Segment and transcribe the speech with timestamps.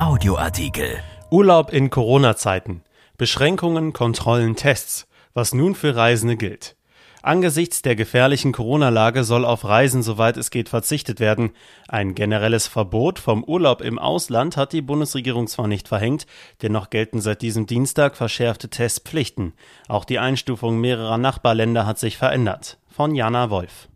[0.00, 0.98] Audioartikel.
[1.30, 2.82] Urlaub in Corona-Zeiten.
[3.16, 5.06] Beschränkungen, Kontrollen, Tests.
[5.34, 6.74] Was nun für Reisende gilt.
[7.22, 11.52] Angesichts der gefährlichen Corona-Lage soll auf Reisen, soweit es geht, verzichtet werden.
[11.88, 16.26] Ein generelles Verbot vom Urlaub im Ausland hat die Bundesregierung zwar nicht verhängt,
[16.60, 19.52] dennoch gelten seit diesem Dienstag verschärfte Testpflichten.
[19.88, 22.78] Auch die Einstufung mehrerer Nachbarländer hat sich verändert.
[22.88, 23.88] Von Jana Wolf.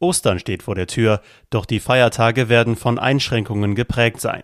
[0.00, 4.42] Ostern steht vor der Tür, doch die Feiertage werden von Einschränkungen geprägt sein.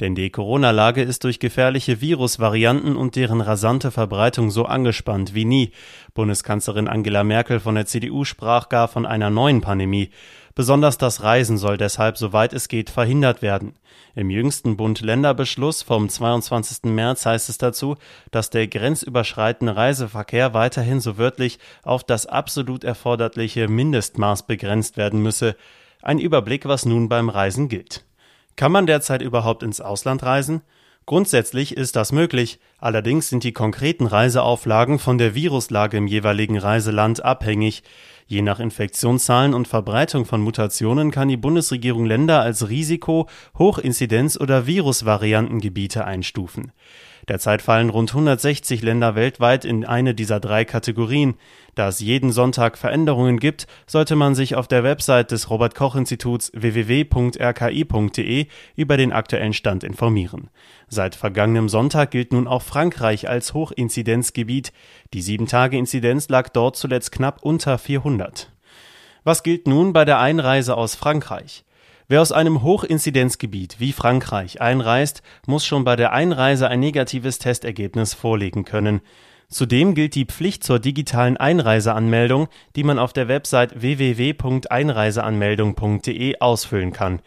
[0.00, 5.72] Denn die Corona-Lage ist durch gefährliche Virusvarianten und deren rasante Verbreitung so angespannt wie nie.
[6.14, 10.10] Bundeskanzlerin Angela Merkel von der CDU sprach gar von einer neuen Pandemie.
[10.54, 13.74] Besonders das Reisen soll deshalb, soweit es geht, verhindert werden.
[14.14, 16.90] Im jüngsten Bund-Länder-Beschluss vom 22.
[16.92, 17.96] März heißt es dazu,
[18.30, 25.56] dass der grenzüberschreitende Reiseverkehr weiterhin so wörtlich auf das absolut erforderliche Mindestmaß begrenzt werden müsse.
[26.02, 28.04] Ein Überblick, was nun beim Reisen gilt.
[28.56, 30.62] Kann man derzeit überhaupt ins Ausland reisen?
[31.04, 37.24] Grundsätzlich ist das möglich, allerdings sind die konkreten Reiseauflagen von der Viruslage im jeweiligen Reiseland
[37.24, 37.82] abhängig.
[38.26, 43.26] Je nach Infektionszahlen und Verbreitung von Mutationen kann die Bundesregierung Länder als Risiko-,
[43.58, 46.72] Hochinzidenz- oder Virusvariantengebiete einstufen.
[47.28, 51.34] Derzeit fallen rund 160 Länder weltweit in eine dieser drei Kategorien.
[51.74, 55.94] Da es jeden Sonntag Veränderungen gibt, sollte man sich auf der Website des Robert Koch
[55.94, 60.50] Instituts www.rki.de über den aktuellen Stand informieren.
[60.88, 64.72] Seit vergangenem Sonntag gilt nun auch Frankreich als Hochinzidenzgebiet.
[65.14, 68.50] Die 7-Tage-Inzidenz lag dort zuletzt knapp unter 400.
[69.24, 71.64] Was gilt nun bei der Einreise aus Frankreich?
[72.08, 78.12] Wer aus einem Hochinzidenzgebiet wie Frankreich einreist, muss schon bei der Einreise ein negatives Testergebnis
[78.14, 79.00] vorlegen können.
[79.48, 87.20] Zudem gilt die Pflicht zur digitalen Einreiseanmeldung, die man auf der Website www.einreiseanmeldung.de ausfüllen kann.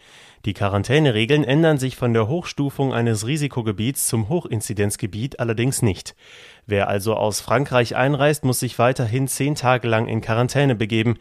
[0.44, 6.14] Die Quarantäneregeln ändern sich von der Hochstufung eines Risikogebiets zum Hochinzidenzgebiet allerdings nicht.
[6.66, 11.16] Wer also aus Frankreich einreist, muss sich weiterhin zehn Tage lang in Quarantäne begeben.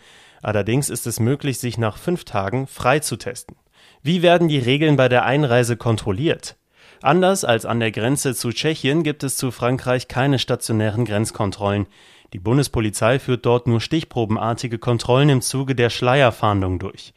[0.45, 3.55] Allerdings ist es möglich, sich nach fünf Tagen frei zu testen.
[4.03, 6.55] Wie werden die Regeln bei der Einreise kontrolliert?
[7.01, 11.87] Anders als an der Grenze zu Tschechien gibt es zu Frankreich keine stationären Grenzkontrollen.
[12.31, 17.15] Die Bundespolizei führt dort nur stichprobenartige Kontrollen im Zuge der Schleierfahndung durch.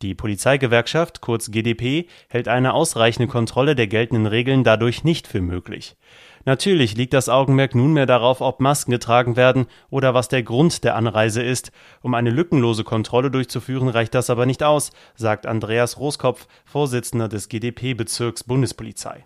[0.00, 5.96] Die Polizeigewerkschaft, kurz GdP, hält eine ausreichende Kontrolle der geltenden Regeln dadurch nicht für möglich.
[6.44, 10.96] Natürlich liegt das Augenmerk nunmehr darauf, ob Masken getragen werden oder was der Grund der
[10.96, 11.72] Anreise ist.
[12.02, 17.48] Um eine lückenlose Kontrolle durchzuführen, reicht das aber nicht aus, sagt Andreas Roskopf, Vorsitzender des
[17.48, 19.24] GdP-Bezirks Bundespolizei.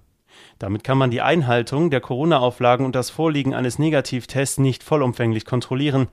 [0.59, 6.09] Damit kann man die Einhaltung der Corona-Auflagen und das Vorliegen eines Negativtests nicht vollumfänglich kontrollieren,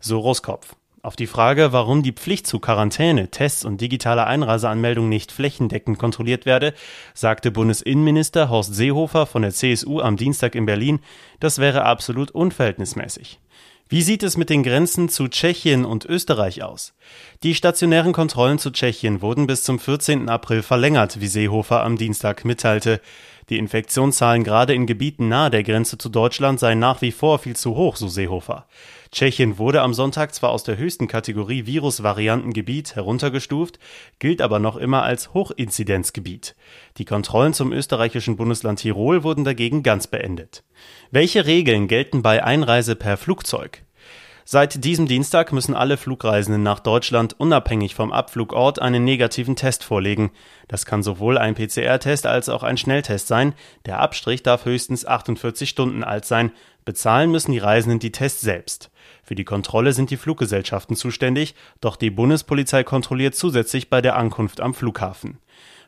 [0.00, 0.76] so Roskopf.
[1.04, 6.46] Auf die Frage, warum die Pflicht zu Quarantäne, Tests und digitaler Einreiseanmeldung nicht flächendeckend kontrolliert
[6.46, 6.72] werde,
[7.12, 11.00] sagte Bundesinnenminister Horst Seehofer von der CSU am Dienstag in Berlin,
[11.40, 13.38] das wäre absolut unverhältnismäßig.
[13.90, 16.94] Wie sieht es mit den Grenzen zu Tschechien und Österreich aus?
[17.42, 20.30] Die stationären Kontrollen zu Tschechien wurden bis zum 14.
[20.30, 23.02] April verlängert, wie Seehofer am Dienstag mitteilte.
[23.50, 27.56] Die Infektionszahlen gerade in Gebieten nahe der Grenze zu Deutschland seien nach wie vor viel
[27.56, 28.66] zu hoch, so Seehofer.
[29.12, 33.78] Tschechien wurde am Sonntag zwar aus der höchsten Kategorie Virusvariantengebiet heruntergestuft,
[34.18, 36.56] gilt aber noch immer als Hochinzidenzgebiet.
[36.96, 40.64] Die Kontrollen zum österreichischen Bundesland Tirol wurden dagegen ganz beendet.
[41.10, 43.82] Welche Regeln gelten bei Einreise per Flugzeug?
[44.46, 50.32] Seit diesem Dienstag müssen alle Flugreisenden nach Deutschland unabhängig vom Abflugort einen negativen Test vorlegen.
[50.68, 53.54] Das kann sowohl ein PCR-Test als auch ein Schnelltest sein.
[53.86, 56.52] Der Abstrich darf höchstens 48 Stunden alt sein.
[56.84, 58.90] Bezahlen müssen die Reisenden die Tests selbst.
[59.22, 64.60] Für die Kontrolle sind die Fluggesellschaften zuständig, doch die Bundespolizei kontrolliert zusätzlich bei der Ankunft
[64.60, 65.38] am Flughafen.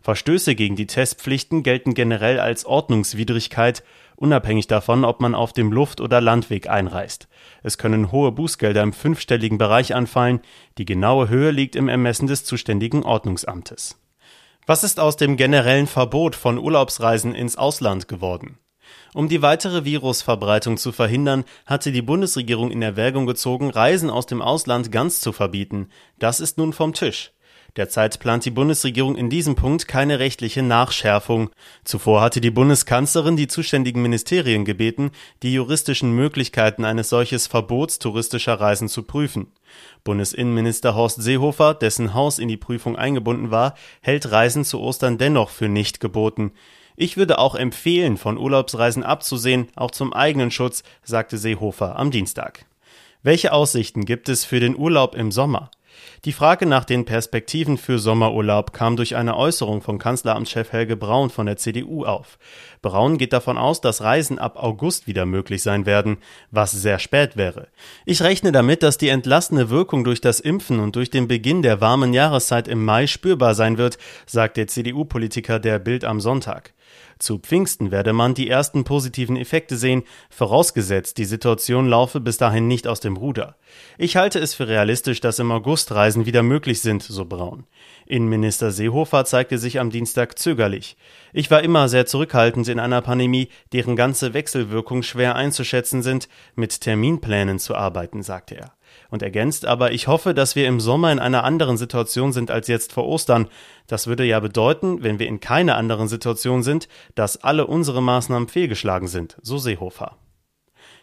[0.00, 3.82] Verstöße gegen die Testpflichten gelten generell als Ordnungswidrigkeit,
[4.16, 7.28] unabhängig davon, ob man auf dem Luft- oder Landweg einreist.
[7.62, 10.40] Es können hohe Bußgelder im fünfstelligen Bereich anfallen,
[10.78, 14.00] die genaue Höhe liegt im Ermessen des zuständigen Ordnungsamtes.
[14.66, 18.58] Was ist aus dem generellen Verbot von Urlaubsreisen ins Ausland geworden?
[19.14, 24.42] Um die weitere Virusverbreitung zu verhindern, hatte die Bundesregierung in Erwägung gezogen, Reisen aus dem
[24.42, 25.88] Ausland ganz zu verbieten.
[26.18, 27.32] Das ist nun vom Tisch.
[27.76, 31.50] Derzeit plant die Bundesregierung in diesem Punkt keine rechtliche Nachschärfung.
[31.84, 35.10] Zuvor hatte die Bundeskanzlerin die zuständigen Ministerien gebeten,
[35.42, 39.52] die juristischen Möglichkeiten eines solches Verbots touristischer Reisen zu prüfen.
[40.04, 45.50] Bundesinnenminister Horst Seehofer, dessen Haus in die Prüfung eingebunden war, hält Reisen zu Ostern dennoch
[45.50, 46.52] für nicht geboten.
[46.96, 52.64] Ich würde auch empfehlen, von Urlaubsreisen abzusehen, auch zum eigenen Schutz, sagte Seehofer am Dienstag.
[53.22, 55.70] Welche Aussichten gibt es für den Urlaub im Sommer?
[56.24, 61.30] Die Frage nach den Perspektiven für Sommerurlaub kam durch eine Äußerung von Kanzleramtschef Helge Braun
[61.30, 62.38] von der CDU auf.
[62.82, 66.18] Braun geht davon aus, dass Reisen ab August wieder möglich sein werden,
[66.50, 67.68] was sehr spät wäre.
[68.04, 71.80] Ich rechne damit, dass die entlastende Wirkung durch das Impfen und durch den Beginn der
[71.80, 76.72] warmen Jahreszeit im Mai spürbar sein wird, sagt der CDU-Politiker der Bild am Sonntag.
[77.18, 82.68] Zu Pfingsten werde man die ersten positiven Effekte sehen, vorausgesetzt die Situation laufe bis dahin
[82.68, 83.56] nicht aus dem Ruder.
[83.98, 87.66] Ich halte es für realistisch, dass im August Reisen wieder möglich sind, so Braun.
[88.06, 90.96] Innenminister Seehofer zeigte sich am Dienstag zögerlich.
[91.32, 96.80] Ich war immer sehr zurückhaltend in einer Pandemie, deren ganze Wechselwirkung schwer einzuschätzen sind, mit
[96.80, 98.75] Terminplänen zu arbeiten, sagte er
[99.10, 102.68] und ergänzt aber, ich hoffe, dass wir im Sommer in einer anderen Situation sind als
[102.68, 103.48] jetzt vor Ostern.
[103.86, 108.48] Das würde ja bedeuten, wenn wir in keiner anderen Situation sind, dass alle unsere Maßnahmen
[108.48, 110.16] fehlgeschlagen sind, so Seehofer.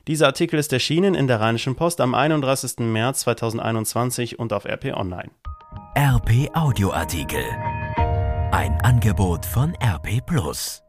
[0.08, 2.80] Dieser Artikel ist erschienen in der Rheinischen Post am 31.
[2.80, 5.32] März 2021 und auf RP Online.
[5.98, 7.46] RP Audioartikel.
[8.52, 10.83] Ein Angebot von RP Plus.